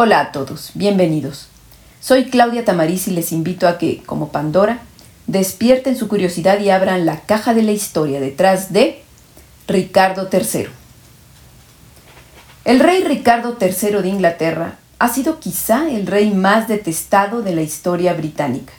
[0.00, 1.48] Hola a todos, bienvenidos.
[1.98, 4.78] Soy Claudia Tamariz y les invito a que, como Pandora,
[5.26, 9.02] despierten su curiosidad y abran la caja de la historia detrás de
[9.66, 10.68] Ricardo III.
[12.64, 17.62] El rey Ricardo III de Inglaterra ha sido quizá el rey más detestado de la
[17.62, 18.74] historia británica.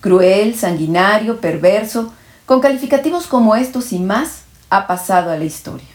[0.00, 2.14] Cruel, sanguinario, perverso,
[2.46, 5.91] con calificativos como estos y más, ha pasado a la historia.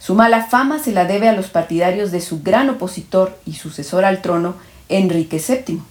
[0.00, 4.06] Su mala fama se la debe a los partidarios de su gran opositor y sucesor
[4.06, 4.54] al trono,
[4.88, 5.82] Enrique VII.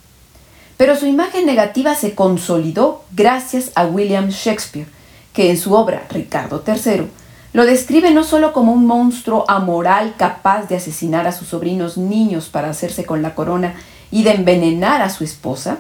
[0.78, 4.88] Pero su imagen negativa se consolidó gracias a William Shakespeare,
[5.32, 7.08] que en su obra Ricardo III
[7.54, 12.50] lo describe no solo como un monstruo amoral capaz de asesinar a sus sobrinos niños
[12.50, 13.76] para hacerse con la corona
[14.10, 15.78] y de envenenar a su esposa,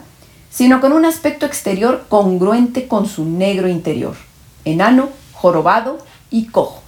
[0.52, 4.16] sino con un aspecto exterior congruente con su negro interior,
[4.66, 5.98] enano, jorobado
[6.30, 6.84] y cojo.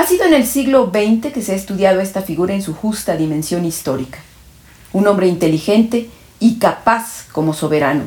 [0.00, 3.18] Ha sido en el siglo XX que se ha estudiado esta figura en su justa
[3.18, 4.18] dimensión histórica.
[4.94, 8.04] Un hombre inteligente y capaz como soberano,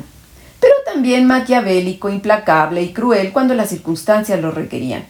[0.58, 5.06] pero también maquiavélico, implacable y cruel cuando las circunstancias lo requerían.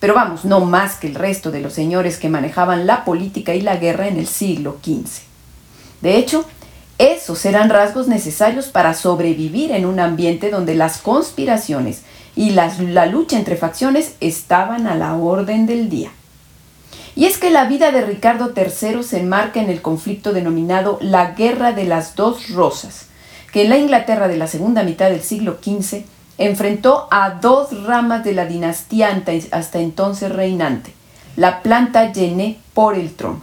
[0.00, 3.60] Pero vamos, no más que el resto de los señores que manejaban la política y
[3.60, 5.22] la guerra en el siglo XV.
[6.00, 6.44] De hecho,
[6.98, 12.02] esos eran rasgos necesarios para sobrevivir en un ambiente donde las conspiraciones
[12.36, 16.10] y la lucha entre facciones estaban a la orden del día.
[17.16, 21.30] Y es que la vida de Ricardo III se enmarca en el conflicto denominado la
[21.30, 23.06] Guerra de las Dos Rosas,
[23.52, 26.04] que en la Inglaterra de la segunda mitad del siglo XV
[26.36, 30.92] enfrentó a dos ramas de la dinastía hasta entonces reinante,
[31.36, 33.40] la planta Jenné por el trono.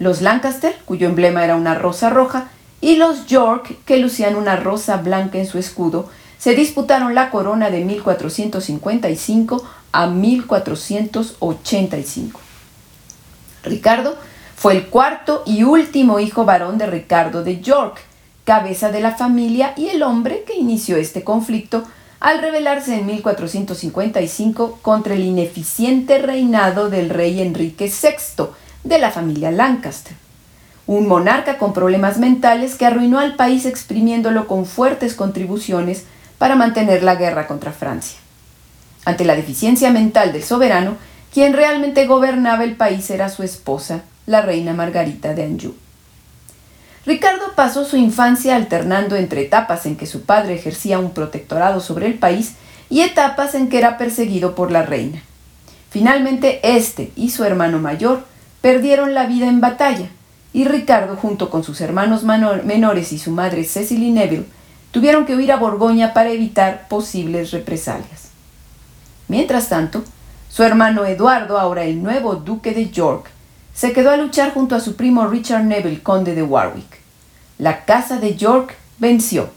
[0.00, 2.48] Los Lancaster, cuyo emblema era una rosa roja,
[2.80, 7.70] y los York, que lucían una rosa blanca en su escudo, se disputaron la corona
[7.70, 9.62] de 1455
[9.92, 12.40] a 1485.
[13.64, 14.16] Ricardo
[14.56, 18.00] fue el cuarto y último hijo varón de Ricardo de York,
[18.44, 21.84] cabeza de la familia y el hombre que inició este conflicto
[22.20, 28.46] al rebelarse en 1455 contra el ineficiente reinado del rey Enrique VI
[28.84, 30.14] de la familia Lancaster,
[30.86, 36.04] un monarca con problemas mentales que arruinó al país exprimiéndolo con fuertes contribuciones
[36.38, 38.18] para mantener la guerra contra Francia.
[39.04, 40.96] Ante la deficiencia mental del soberano,
[41.32, 45.74] quien realmente gobernaba el país era su esposa, la reina Margarita de Anjou.
[47.06, 52.06] Ricardo pasó su infancia alternando entre etapas en que su padre ejercía un protectorado sobre
[52.06, 52.54] el país
[52.90, 55.22] y etapas en que era perseguido por la reina.
[55.90, 58.24] Finalmente, este y su hermano mayor
[58.60, 60.08] perdieron la vida en batalla,
[60.52, 64.46] y Ricardo, junto con sus hermanos menores y su madre Cecily Neville,
[64.90, 68.28] tuvieron que huir a Borgoña para evitar posibles represalias.
[69.28, 70.02] Mientras tanto,
[70.48, 73.30] su hermano Eduardo, ahora el nuevo duque de York,
[73.74, 76.98] se quedó a luchar junto a su primo Richard Neville, conde de Warwick.
[77.58, 79.50] La casa de York venció,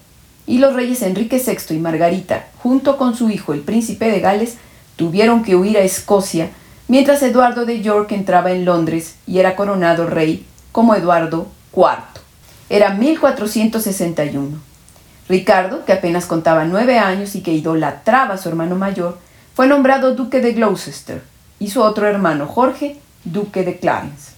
[0.45, 4.57] y los reyes Enrique VI y Margarita, junto con su hijo el príncipe de Gales,
[4.95, 6.49] tuvieron que huir a Escocia,
[6.87, 12.21] mientras Eduardo de York entraba en Londres y era coronado rey como Eduardo IV.
[12.69, 14.70] Era 1461.
[15.31, 19.17] Ricardo, que apenas contaba nueve años y que idolatraba a su hermano mayor,
[19.53, 21.23] fue nombrado duque de Gloucester
[21.57, 24.33] y su otro hermano Jorge, duque de Clarence.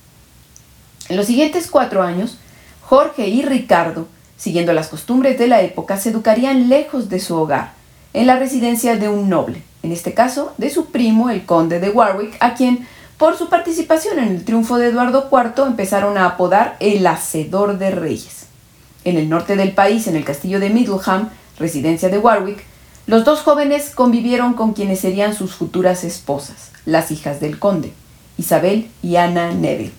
[1.10, 2.38] En los siguientes cuatro años,
[2.84, 7.72] Jorge y Ricardo, siguiendo las costumbres de la época, se educarían lejos de su hogar,
[8.14, 11.90] en la residencia de un noble, en este caso de su primo, el conde de
[11.90, 12.88] Warwick, a quien,
[13.18, 17.90] por su participación en el triunfo de Eduardo IV, empezaron a apodar el Hacedor de
[17.90, 18.43] Reyes.
[19.06, 22.64] En el norte del país, en el castillo de Middleham, residencia de Warwick,
[23.06, 27.92] los dos jóvenes convivieron con quienes serían sus futuras esposas, las hijas del conde,
[28.38, 29.92] Isabel y Ana Neville.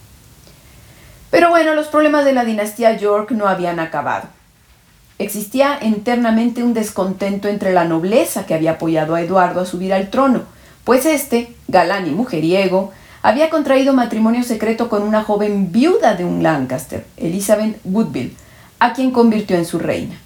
[1.30, 4.28] Pero bueno, los problemas de la dinastía York no habían acabado.
[5.18, 10.10] Existía internamente un descontento entre la nobleza que había apoyado a Eduardo a subir al
[10.10, 10.42] trono,
[10.84, 12.92] pues este, galán y mujeriego,
[13.22, 18.36] había contraído matrimonio secreto con una joven viuda de un Lancaster, Elizabeth Woodville,
[18.84, 20.20] a quien convirtió en su reina.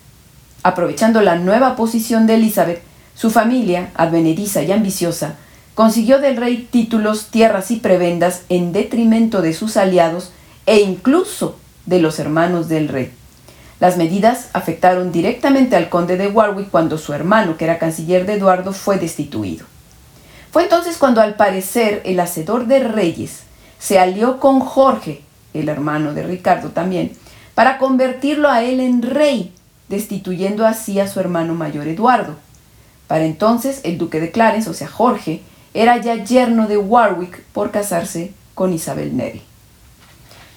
[0.64, 2.82] Aprovechando la nueva posición de Elizabeth,
[3.14, 5.37] su familia, advenediza y ambiciosa,
[5.76, 10.32] consiguió del rey títulos, tierras y prebendas en detrimento de sus aliados
[10.66, 11.56] e incluso
[11.87, 13.12] de los hermanos del rey.
[13.78, 18.32] Las medidas afectaron directamente al conde de Warwick cuando su hermano, que era canciller de
[18.32, 19.66] Eduardo, fue destituido.
[20.50, 23.44] Fue entonces cuando al parecer el hacedor de reyes
[23.78, 25.22] se alió con Jorge,
[25.55, 27.12] el hermano de Ricardo también,
[27.58, 29.52] para convertirlo a él en rey
[29.88, 32.37] destituyendo así a su hermano mayor Eduardo.
[33.08, 35.43] Para entonces el duque de Clarence, o sea Jorge,
[35.75, 39.43] era ya yerno de Warwick por casarse con Isabel Neville.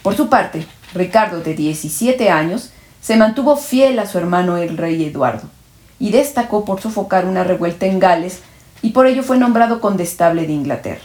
[0.04, 2.70] Por su parte, Ricardo, de 17 años,
[3.02, 5.50] se mantuvo fiel a su hermano el rey Eduardo
[5.98, 8.42] y destacó por sofocar una revuelta en Gales
[8.84, 11.02] y por ello fue nombrado condestable de Inglaterra.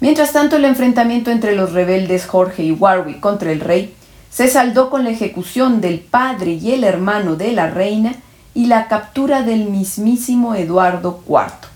[0.00, 3.94] Mientras tanto, el enfrentamiento entre los rebeldes Jorge y Warwick contra el rey
[4.30, 8.14] se saldó con la ejecución del padre y el hermano de la reina
[8.54, 11.68] y la captura del mismísimo Eduardo IV.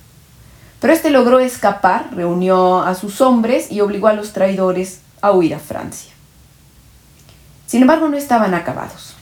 [0.81, 5.55] Pero este logró escapar, reunió a sus hombres y obligó a los traidores a huir
[5.55, 6.11] a Francia.
[7.67, 9.15] Sin embargo, no estaban acabados.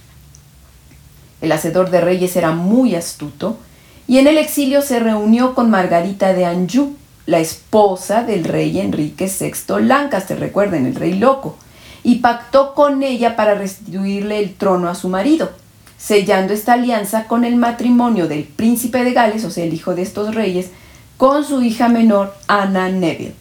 [1.41, 3.59] El hacedor de reyes era muy astuto
[4.07, 6.97] y en el exilio se reunió con Margarita de Anjou,
[7.27, 11.59] la esposa del rey Enrique VI Lancaster, recuerden, el rey loco,
[12.03, 15.51] y pactó con ella para restituirle el trono a su marido,
[15.97, 20.03] sellando esta alianza con el matrimonio del príncipe de Gales, o sea, el hijo de
[20.03, 20.71] estos reyes,
[21.17, 23.35] con su hija menor, Ana Neville.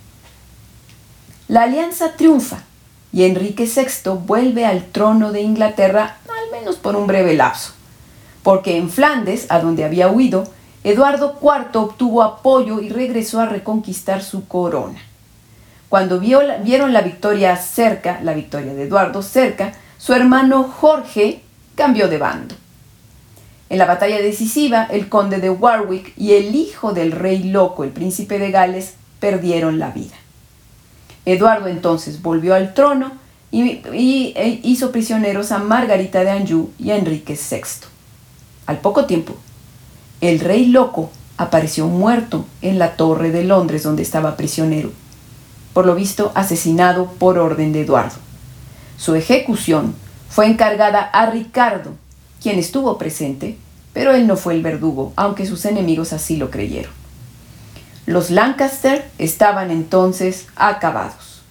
[1.48, 2.63] La alianza triunfa
[3.13, 7.74] y Enrique VI vuelve al trono de Inglaterra al menos por un breve lapso,
[8.44, 10.45] porque en Flandes, a donde había huido,
[10.83, 15.00] Eduardo IV obtuvo apoyo y regresó a reconquistar su corona.
[15.89, 21.42] Cuando vieron la victoria cerca, la victoria de Eduardo cerca, su hermano Jorge
[21.75, 22.56] cambió de bando.
[23.69, 27.92] En la batalla decisiva, el conde de Warwick y el hijo del rey loco, el
[27.92, 30.16] príncipe de Gales, perdieron la vida.
[31.25, 33.12] Eduardo entonces volvió al trono
[33.51, 33.81] y,
[34.36, 37.88] e hizo prisioneros a Margarita de Anjou y a Enrique VI.
[38.66, 39.36] Al poco tiempo,
[40.22, 44.92] el rey loco apareció muerto en la torre de Londres donde estaba prisionero,
[45.77, 48.15] por lo visto asesinado por orden de Eduardo.
[48.97, 49.94] Su ejecución
[50.27, 51.91] fue encargada a Ricardo,
[52.41, 53.59] quien estuvo presente,
[53.94, 56.91] pero él no fue el verdugo, aunque sus enemigos así lo creyeron.
[58.07, 61.44] Los Lancaster estaban entonces acabados.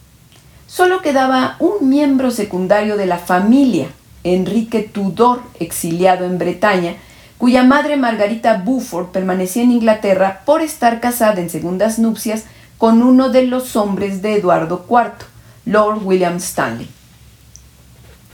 [0.67, 3.87] Solo quedaba un miembro secundario de la familia,
[4.25, 6.97] Enrique Tudor, exiliado en Bretaña,
[7.39, 12.47] cuya madre Margarita Buford permanecía en Inglaterra por estar casada en segundas nupcias
[12.79, 15.27] con uno de los hombres de Eduardo IV,
[15.65, 16.89] Lord William Stanley.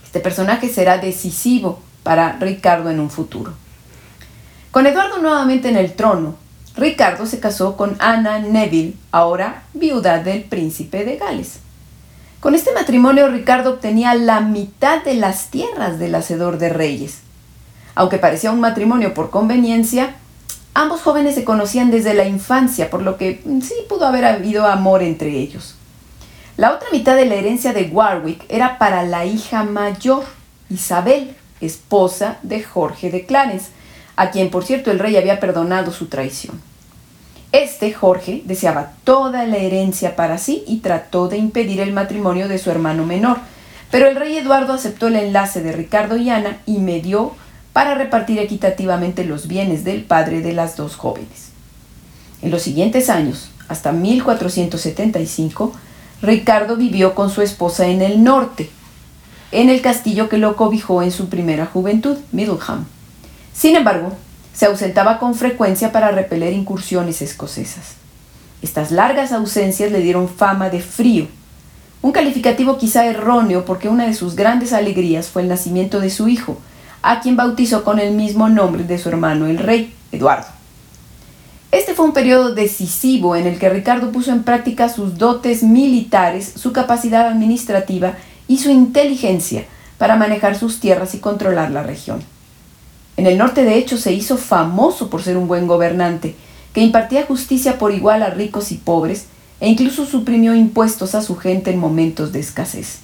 [0.04, 3.54] Este personaje será decisivo para Ricardo en un futuro.
[4.70, 6.36] Con Eduardo nuevamente en el trono,
[6.76, 11.58] Ricardo se casó con Anna Neville, ahora viuda del príncipe de Gales.
[12.40, 17.18] Con este matrimonio Ricardo obtenía la mitad de las tierras del hacedor de reyes,
[17.94, 20.16] aunque parecía un matrimonio por conveniencia,
[20.74, 24.66] ambos jóvenes se conocían desde la infancia, por lo que mm, sí pudo haber habido
[24.66, 25.76] amor entre ellos.
[26.56, 30.24] La otra mitad de la herencia de Warwick era para la hija mayor,
[30.68, 33.70] Isabel, esposa de Jorge de Clarence,
[34.16, 36.60] a quien por cierto el rey había perdonado su traición.
[37.52, 42.58] Este, Jorge, deseaba toda la herencia para sí y trató de impedir el matrimonio de
[42.58, 43.38] su hermano menor,
[43.90, 47.32] pero el rey Eduardo aceptó el enlace de Ricardo y Ana y medió
[47.72, 51.50] para repartir equitativamente los bienes del padre de las dos jóvenes.
[52.42, 55.72] En los siguientes años, hasta 1475,
[56.20, 58.70] Ricardo vivió con su esposa en el norte,
[59.50, 62.86] en el castillo que lo cobijó en su primera juventud, Middleham.
[63.54, 64.12] Sin embargo,
[64.54, 67.94] se ausentaba con frecuencia para repeler incursiones escocesas.
[68.60, 71.26] Estas largas ausencias le dieron fama de frío,
[72.02, 76.28] un calificativo quizá erróneo porque una de sus grandes alegrías fue el nacimiento de su
[76.28, 76.58] hijo,
[77.02, 80.46] a quien bautizó con el mismo nombre de su hermano el rey, Eduardo.
[81.72, 86.52] Este fue un periodo decisivo en el que Ricardo puso en práctica sus dotes militares,
[86.56, 88.14] su capacidad administrativa
[88.46, 89.64] y su inteligencia
[89.98, 92.22] para manejar sus tierras y controlar la región.
[93.16, 96.34] En el norte, de hecho, se hizo famoso por ser un buen gobernante,
[96.72, 99.26] que impartía justicia por igual a ricos y pobres,
[99.60, 102.98] e incluso suprimió impuestos a su gente en momentos de escasez.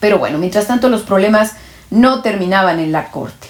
[0.00, 1.54] Pero bueno, mientras tanto los problemas
[1.90, 3.48] no terminaban en la corte.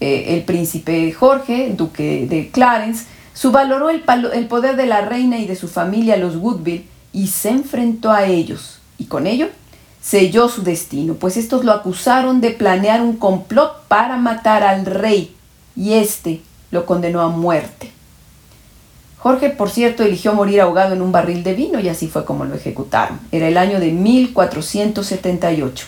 [0.00, 5.46] Eh, el príncipe Jorge, duque de Clarence, subvaloró el, el poder de la reina y
[5.46, 9.48] de su familia, los Woodville, y se enfrentó a ellos, y con ello
[10.00, 15.36] selló su destino, pues estos lo acusaron de planear un complot para matar al rey,
[15.76, 16.40] y éste
[16.72, 17.92] lo condenó a muerte.
[19.18, 22.44] Jorge, por cierto, eligió morir ahogado en un barril de vino y así fue como
[22.44, 23.20] lo ejecutaron.
[23.30, 25.86] Era el año de 1478.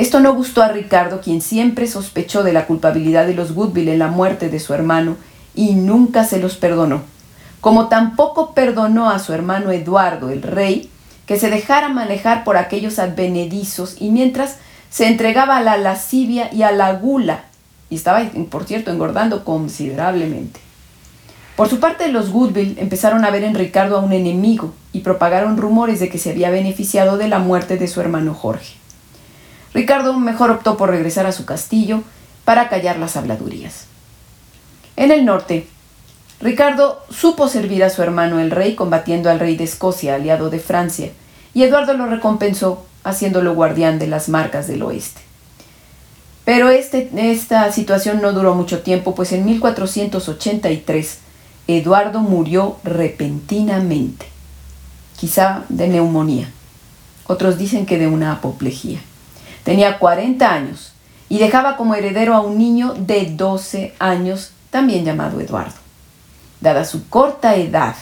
[0.00, 3.98] Esto no gustó a Ricardo, quien siempre sospechó de la culpabilidad de los Woodville en
[3.98, 5.18] la muerte de su hermano
[5.54, 7.02] y nunca se los perdonó,
[7.60, 10.88] como tampoco perdonó a su hermano Eduardo, el rey,
[11.26, 14.56] que se dejara manejar por aquellos advenedizos y mientras
[14.88, 17.44] se entregaba a la lascivia y a la gula,
[17.90, 20.60] y estaba, por cierto, engordando considerablemente.
[21.56, 25.58] Por su parte, los Goodville empezaron a ver en Ricardo a un enemigo y propagaron
[25.58, 28.79] rumores de que se había beneficiado de la muerte de su hermano Jorge.
[29.72, 32.02] Ricardo mejor optó por regresar a su castillo
[32.44, 33.84] para callar las habladurías.
[34.96, 35.66] En el norte,
[36.40, 40.58] Ricardo supo servir a su hermano el rey combatiendo al rey de Escocia, aliado de
[40.58, 41.10] Francia,
[41.54, 45.20] y Eduardo lo recompensó haciéndolo guardián de las marcas del oeste.
[46.44, 51.18] Pero este, esta situación no duró mucho tiempo, pues en 1483
[51.68, 54.26] Eduardo murió repentinamente,
[55.18, 56.50] quizá de neumonía.
[57.26, 59.00] Otros dicen que de una apoplejía.
[59.70, 60.94] Tenía 40 años
[61.28, 65.76] y dejaba como heredero a un niño de 12 años, también llamado Eduardo.
[66.60, 67.94] Dada su corta edad,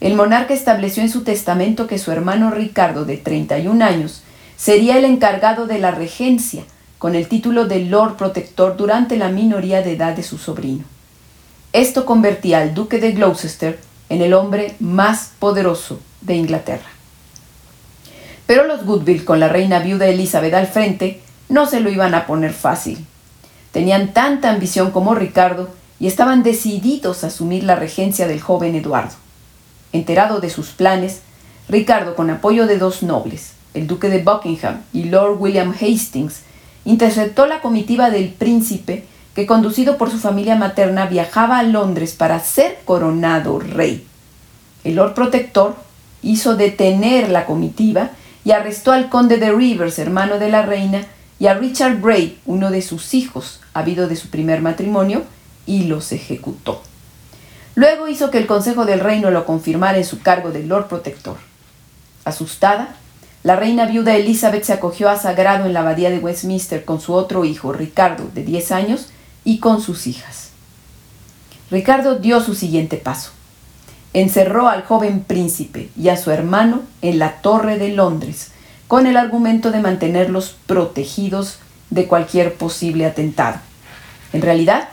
[0.00, 4.24] el monarca estableció en su testamento que su hermano Ricardo, de 31 años,
[4.56, 6.64] sería el encargado de la regencia,
[6.98, 10.82] con el título de Lord Protector durante la minoría de edad de su sobrino.
[11.72, 13.78] Esto convertía al duque de Gloucester
[14.08, 16.93] en el hombre más poderoso de Inglaterra.
[18.46, 22.26] Pero los Goodville, con la reina viuda Elizabeth al frente, no se lo iban a
[22.26, 23.04] poner fácil.
[23.72, 29.14] Tenían tanta ambición como Ricardo y estaban decididos a asumir la regencia del joven Eduardo.
[29.92, 31.22] Enterado de sus planes,
[31.68, 36.40] Ricardo, con apoyo de dos nobles, el duque de Buckingham y Lord William Hastings,
[36.84, 42.40] interceptó la comitiva del príncipe que conducido por su familia materna viajaba a Londres para
[42.40, 44.06] ser coronado rey.
[44.84, 45.76] El Lord Protector
[46.22, 48.10] hizo detener la comitiva
[48.44, 51.06] y arrestó al conde de Rivers, hermano de la reina,
[51.38, 55.24] y a Richard Bray, uno de sus hijos, habido de su primer matrimonio,
[55.66, 56.82] y los ejecutó.
[57.74, 61.36] Luego hizo que el Consejo del Reino lo confirmara en su cargo de Lord Protector.
[62.24, 62.96] Asustada,
[63.42, 67.12] la reina viuda Elizabeth se acogió a sagrado en la abadía de Westminster con su
[67.12, 69.08] otro hijo, Ricardo, de 10 años,
[69.44, 70.50] y con sus hijas.
[71.70, 73.32] Ricardo dio su siguiente paso.
[74.14, 78.52] Encerró al joven príncipe y a su hermano en la Torre de Londres,
[78.88, 81.58] con el argumento de mantenerlos protegidos
[81.90, 83.58] de cualquier posible atentado.
[84.32, 84.88] En realidad,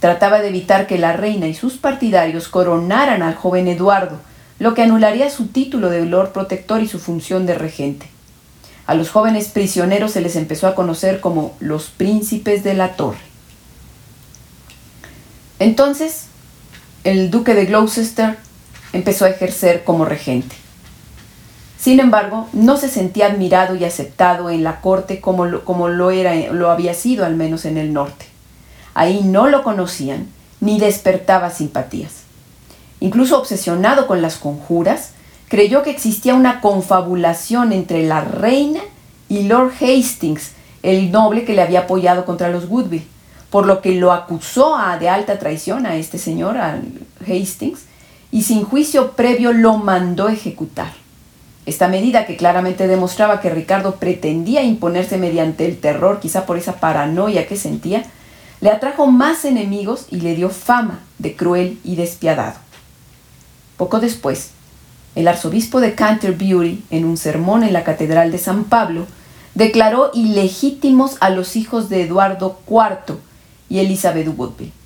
[0.00, 4.18] trataba de evitar que la reina y sus partidarios coronaran al joven Eduardo,
[4.58, 8.08] lo que anularía su título de Lord Protector y su función de regente.
[8.86, 13.20] A los jóvenes prisioneros se les empezó a conocer como los príncipes de la torre.
[15.58, 16.24] Entonces,
[17.04, 18.38] el duque de Gloucester
[18.92, 20.54] empezó a ejercer como regente.
[21.78, 26.10] Sin embargo, no se sentía admirado y aceptado en la corte como lo, como lo,
[26.10, 28.26] era, lo había sido al menos en el norte.
[28.94, 30.28] Ahí no lo conocían
[30.60, 32.22] ni despertaba simpatías.
[33.00, 35.10] Incluso obsesionado con las conjuras,
[35.48, 38.80] creyó que existía una confabulación entre la reina
[39.28, 40.52] y Lord Hastings,
[40.84, 43.06] el noble que le había apoyado contra los Woodville
[43.52, 46.80] por lo que lo acusó a, de alta traición a este señor, a
[47.20, 47.80] Hastings,
[48.32, 50.92] y sin juicio previo lo mandó ejecutar.
[51.64, 56.80] Esta medida, que claramente demostraba que Ricardo pretendía imponerse mediante el terror, quizá por esa
[56.80, 58.02] paranoia que sentía,
[58.60, 62.58] le atrajo más enemigos y le dio fama de cruel y despiadado.
[63.76, 64.50] Poco después,
[65.14, 69.06] el arzobispo de Canterbury, en un sermón en la Catedral de San Pablo,
[69.54, 73.18] declaró ilegítimos a los hijos de Eduardo IV,
[73.72, 74.81] y Elizabeth Woodville.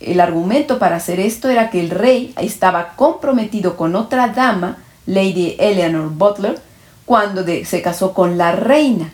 [0.00, 5.56] El argumento para hacer esto era que el rey estaba comprometido con otra dama, Lady
[5.58, 6.60] Eleanor Butler,
[7.04, 9.10] cuando se casó con la reina.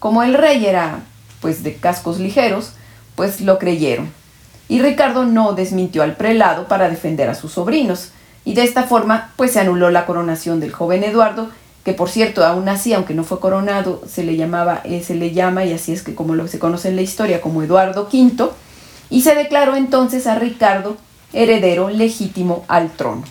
[0.00, 1.00] Como el rey era
[1.40, 2.72] pues de cascos ligeros,
[3.14, 4.10] pues lo creyeron.
[4.68, 8.10] Y Ricardo no desmintió al prelado para defender a sus sobrinos,
[8.44, 11.50] y de esta forma pues se anuló la coronación del joven Eduardo,
[11.84, 15.32] que por cierto aún así, aunque no fue coronado, se le llamaba, eh, se le
[15.32, 18.50] llama, y así es que como lo se conoce en la historia, como Eduardo V,
[19.10, 20.96] y se declaró entonces a Ricardo
[21.32, 23.24] heredero legítimo al trono.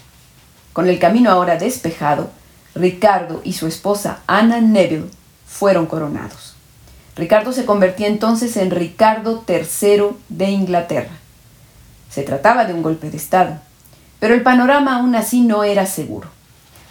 [0.73, 2.29] Con el camino ahora despejado,
[2.75, 5.09] Ricardo y su esposa Anna Neville
[5.47, 6.55] fueron coronados.
[7.15, 11.11] Ricardo se convertía entonces en Ricardo III de Inglaterra.
[12.09, 13.59] Se trataba de un golpe de Estado,
[14.19, 16.29] pero el panorama aún así no era seguro.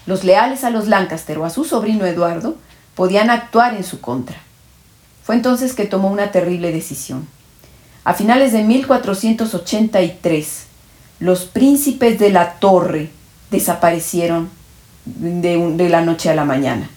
[0.07, 2.57] Los leales a los Lancaster o a su sobrino Eduardo
[2.95, 4.37] podían actuar en su contra.
[5.25, 7.27] Fue entonces que tomó una terrible decisión.
[8.05, 10.65] A finales de 1483,
[11.21, 13.11] los príncipes de la torre
[13.51, 14.51] desaparecieron
[15.05, 16.91] de, de, la noche a la mañana.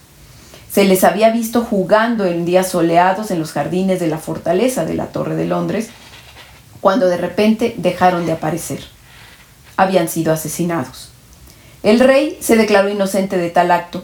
[0.71, 4.95] Se les había visto jugando en días soleados en los jardines de la fortaleza de
[4.95, 5.89] la Torre de Londres,
[6.81, 8.79] cuando de repente dejaron de aparecer.
[9.77, 11.11] Habían sido asesinados.
[11.83, 14.03] El rey se declaró inocente de tal acto,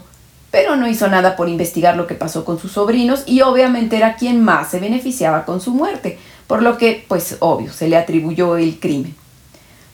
[0.51, 4.15] pero no hizo nada por investigar lo que pasó con sus sobrinos y obviamente era
[4.15, 6.19] quien más se beneficiaba con su muerte,
[6.51, 9.15] por lo que, pues obvio, se le atribuyó el crimen.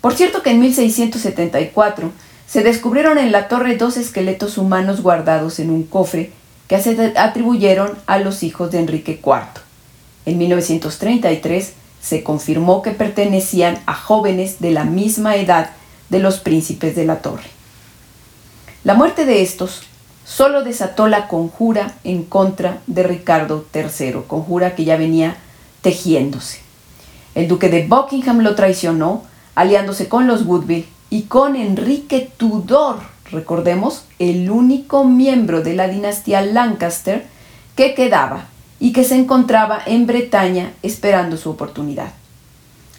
[0.02, 2.12] Por cierto que en 1674
[2.48, 6.32] se descubrieron en la torre dos esqueletos humanos guardados en un cofre
[6.68, 9.62] que se atribuyeron a los hijos de Enrique IV.
[10.26, 15.70] En 1933 se confirmó que pertenecían a jóvenes de la misma edad
[16.10, 17.52] de los príncipes de la torre.
[18.84, 19.84] La muerte de estos
[20.26, 25.38] solo desató la conjura en contra de Ricardo III, conjura que ya venía
[25.81, 26.60] tejiéndose.
[27.36, 29.24] El duque de Buckingham lo traicionó,
[29.55, 32.98] aliándose con los Woodville y con Enrique Tudor,
[33.31, 37.25] recordemos, el único miembro de la dinastía Lancaster
[37.75, 38.46] que quedaba
[38.79, 42.12] y que se encontraba en Bretaña esperando su oportunidad.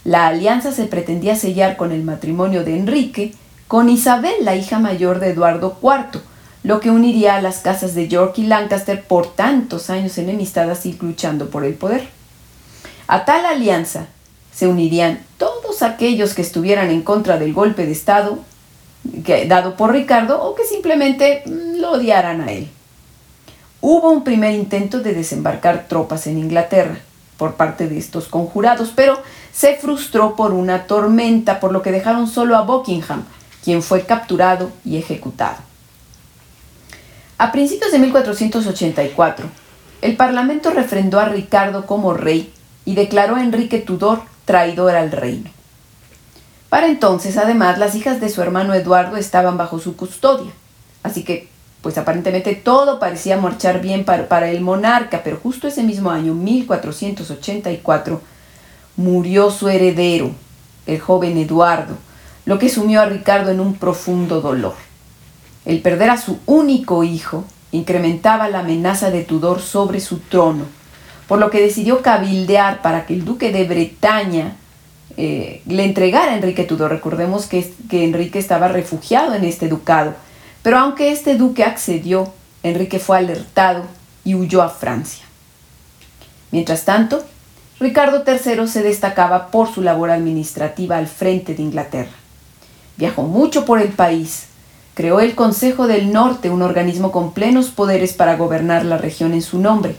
[0.04, 3.34] La alianza se pretendía sellar con el matrimonio de Enrique
[3.66, 6.22] con Isabel, la hija mayor de Eduardo IV,
[6.62, 10.94] lo que uniría a las casas de York y Lancaster por tantos años enemistadas y
[10.94, 12.08] luchando por el poder.
[13.08, 14.06] A tal alianza
[14.52, 18.38] se unirían todos aquellos que estuvieran en contra del golpe de Estado
[19.46, 22.68] dado por Ricardo o que simplemente mm, lo odiaran a él.
[23.80, 26.98] Hubo un primer intento de desembarcar tropas en Inglaterra
[27.38, 29.22] por parte de estos conjurados, pero
[29.52, 33.24] se frustró por una tormenta, por lo que dejaron solo a Buckingham,
[33.64, 35.58] quien fue capturado y ejecutado.
[37.38, 39.46] A principios de 1484,
[40.02, 42.52] el Parlamento refrendó a Ricardo como rey
[42.88, 45.50] y declaró a Enrique Tudor traidor al reino.
[46.70, 50.50] Para entonces, además, las hijas de su hermano Eduardo estaban bajo su custodia,
[51.02, 51.50] así que,
[51.82, 58.22] pues aparentemente todo parecía marchar bien para, el monarca, pero justo ese mismo año, 1484,
[58.96, 60.30] murió su heredero,
[60.86, 61.94] el joven Eduardo,
[62.46, 64.76] lo que sumió a Ricardo en un profundo dolor.
[65.66, 70.77] El perder a su único hijo incrementaba la amenaza de Tudor sobre su trono,
[71.28, 74.56] por lo que decidió cabildear para que el duque de Bretaña
[75.16, 76.90] eh, le entregara a Enrique Tudor.
[76.90, 80.14] Recordemos que, que Enrique estaba refugiado en este ducado,
[80.62, 83.84] pero aunque este duque accedió, Enrique fue alertado
[84.24, 85.24] y huyó a Francia.
[86.50, 87.22] Mientras tanto,
[87.78, 92.10] Ricardo III se destacaba por su labor administrativa al frente de Inglaterra.
[92.96, 94.46] Viajó mucho por el país,
[94.94, 99.42] creó el Consejo del Norte, un organismo con plenos poderes para gobernar la región en
[99.42, 99.94] su nombre.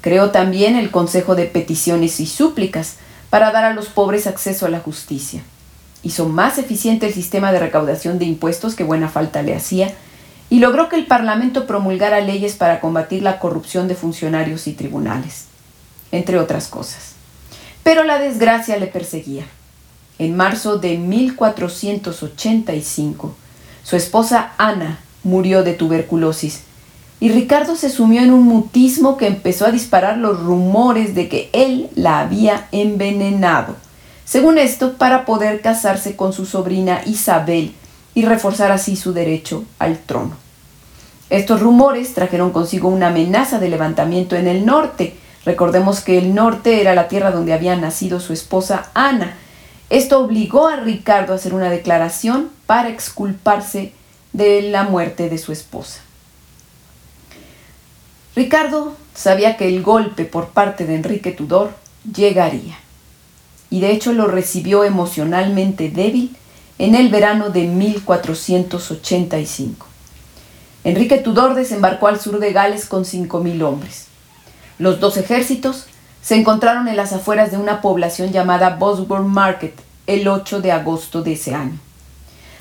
[0.00, 2.96] Creó también el Consejo de Peticiones y Súplicas
[3.30, 5.42] para dar a los pobres acceso a la justicia.
[6.02, 9.92] Hizo más eficiente el sistema de recaudación de impuestos que buena falta le hacía
[10.50, 15.44] y logró que el Parlamento promulgara leyes para combatir la corrupción de funcionarios y tribunales,
[16.12, 17.12] entre otras cosas.
[17.82, 19.44] Pero la desgracia le perseguía.
[20.18, 23.36] En marzo de 1485,
[23.82, 26.62] su esposa Ana murió de tuberculosis
[27.20, 31.50] y Ricardo se sumió en un mutismo que empezó a disparar los rumores de que
[31.52, 33.74] él la había envenenado.
[34.24, 37.74] Según esto, para poder casarse con su sobrina Isabel
[38.14, 40.36] y reforzar así su derecho al trono.
[41.30, 45.14] Estos rumores trajeron consigo una amenaza de levantamiento en el norte.
[45.44, 49.34] Recordemos que el norte era la tierra donde había nacido su esposa Ana.
[49.90, 53.92] Esto obligó a Ricardo a hacer una declaración para exculparse
[54.32, 56.00] de la muerte de su esposa.
[58.38, 61.72] Ricardo sabía que el golpe por parte de Enrique Tudor
[62.14, 62.78] llegaría,
[63.68, 66.36] y de hecho lo recibió emocionalmente débil
[66.78, 69.88] en el verano de 1485.
[70.84, 74.06] Enrique Tudor desembarcó al sur de Gales con 5.000 hombres.
[74.78, 75.86] Los dos ejércitos
[76.22, 79.74] se encontraron en las afueras de una población llamada Bosworth Market
[80.06, 81.80] el 8 de agosto de ese año.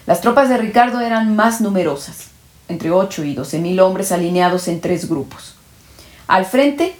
[0.07, 2.29] Las tropas de Ricardo eran más numerosas,
[2.67, 5.53] entre 8 y 12 mil hombres alineados en tres grupos.
[6.27, 6.93] Al frente,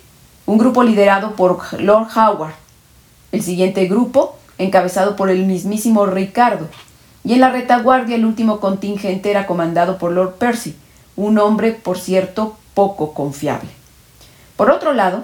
[0.45, 2.53] un grupo liderado por Lord Howard,
[3.33, 6.67] el siguiente grupo encabezado por el mismísimo Ricardo,
[7.25, 10.77] y en la retaguardia el último contingente era comandado por Lord Percy,
[11.17, 13.69] un hombre, por cierto, poco confiable.
[14.55, 15.23] Por otro lado,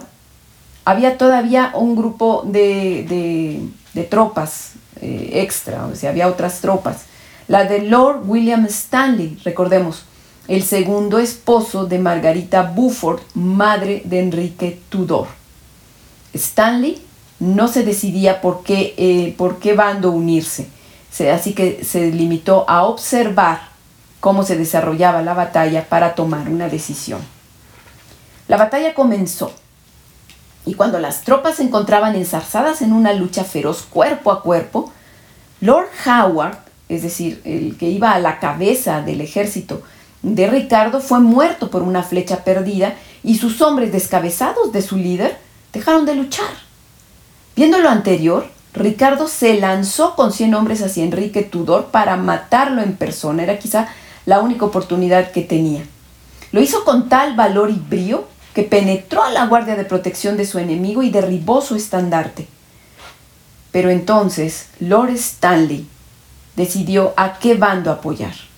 [0.84, 3.70] había todavía un grupo de,
[4.10, 7.06] tropas eh, extra, o sea, había otras tropas.
[7.48, 10.04] La de Lord William Stanley, recordemos,
[10.48, 15.28] el segundo esposo de Margarita Buford, madre de Enrique Tudor.
[16.34, 17.02] Stanley
[17.40, 20.68] no se decidía por qué, eh, por qué bando unirse,
[21.32, 23.70] así que se limitó a observar
[24.20, 27.22] cómo se desarrollaba la batalla para tomar una decisión.
[28.48, 29.54] La batalla comenzó
[30.66, 34.92] y cuando las tropas se encontraban enzarzadas en una lucha feroz cuerpo a cuerpo,
[35.62, 36.58] Lord Howard,
[36.90, 39.82] es decir, el que iba a la cabeza del ejército
[40.24, 45.38] de Ricardo fue muerto por una flecha perdida y sus hombres descabezados de su líder
[45.74, 46.50] dejaron de luchar.
[47.56, 52.96] Viendo lo anterior, Ricardo se lanzó con 100 hombres hacia Enrique Tudor para matarlo en
[52.96, 53.44] persona.
[53.44, 53.90] Era quizá
[54.26, 55.84] la única oportunidad que tenía.
[56.52, 60.46] Lo hizo con tal valor y brío que penetró a la guardia de protección de
[60.46, 62.48] su enemigo y derribó su estandarte.
[63.72, 65.88] Pero entonces Lord Stanley
[66.56, 68.53] decidió a qué bando apoyar.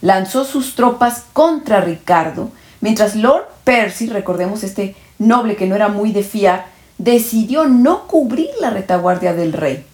[0.00, 6.12] Lanzó sus tropas contra Ricardo, mientras Lord Percy, recordemos este noble que no era muy
[6.12, 6.66] de fiar,
[6.98, 9.84] decidió no cubrir la retaguardia del rey.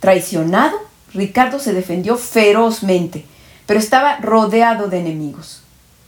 [0.00, 0.76] Traicionado,
[1.14, 3.24] Ricardo se defendió ferozmente,
[3.66, 5.62] pero estaba rodeado de enemigos.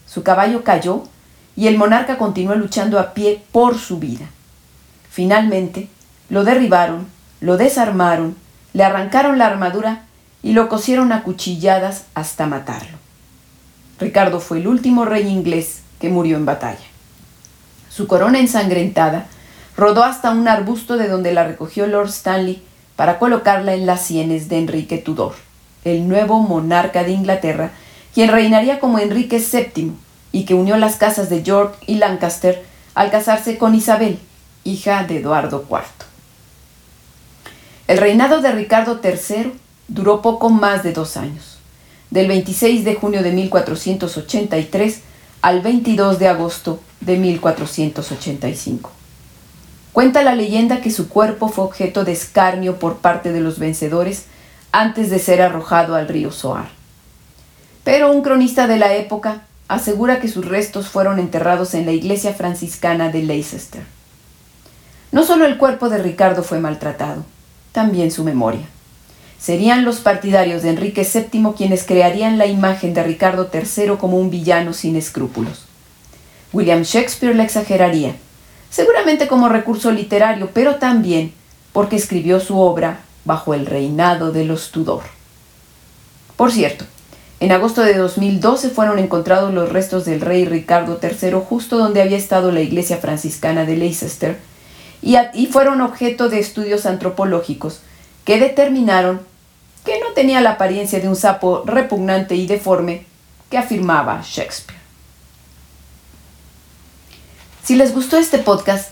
[0.07, 1.05] Su caballo cayó
[1.57, 4.27] y el monarca continuó luchando a pie por su vida.
[5.11, 5.88] Finalmente,
[6.29, 7.07] lo derribaron,
[7.40, 8.37] lo desarmaron,
[8.73, 10.05] le arrancaron la armadura
[10.43, 12.99] y lo cosieron a cuchilladas hasta matarlo.
[14.00, 16.78] Ricardo fue el último rey inglés que murió en batalla.
[17.90, 19.26] Su corona ensangrentada
[19.76, 22.62] rodó hasta un arbusto de donde la recogió Lord Stanley
[22.96, 25.34] para colocarla en las sienes de Enrique Tudor,
[25.84, 27.70] el nuevo monarca de Inglaterra,
[28.14, 29.92] quien reinaría como Enrique VII
[30.32, 34.18] y que unió las casas de York y Lancaster al casarse con Isabel,
[34.64, 35.80] hija de Eduardo IV.
[37.86, 39.52] El reinado de Ricardo III
[39.88, 41.49] duró poco más de dos años,
[42.11, 45.01] del 26 de junio de 1483
[45.42, 48.90] al 22 de agosto de 1485.
[49.92, 54.27] Cuenta la leyenda que su cuerpo fue objeto de escarnio por parte de los vencedores
[54.73, 56.68] antes de ser arrojado al río Soar.
[57.83, 62.35] Pero un cronista de la época asegura que sus restos fueron enterrados en la iglesia
[62.35, 63.83] franciscana de Leicester.
[65.12, 67.25] No solo el cuerpo de Ricardo fue maltratado,
[67.73, 68.66] también su memoria.
[69.40, 74.29] Serían los partidarios de Enrique VII quienes crearían la imagen de Ricardo III como un
[74.29, 75.64] villano sin escrúpulos.
[76.53, 78.16] William Shakespeare la exageraría,
[78.68, 81.33] seguramente como recurso literario, pero también
[81.72, 85.05] porque escribió su obra bajo el reinado de los Tudor.
[86.37, 86.85] Por cierto,
[87.38, 92.18] en agosto de 2012 fueron encontrados los restos del rey Ricardo III justo donde había
[92.18, 94.37] estado la iglesia franciscana de Leicester
[95.00, 97.81] y, y fueron objeto de estudios antropológicos
[98.24, 99.30] que determinaron
[100.14, 103.07] tenía la apariencia de un sapo repugnante y deforme
[103.51, 104.81] que afirmaba Shakespeare.
[107.62, 108.90] Si les gustó este podcast,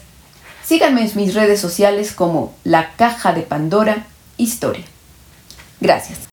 [0.65, 4.85] síganme en mis redes sociales como La Caja de Pandora Historia.
[5.81, 6.28] Gracias.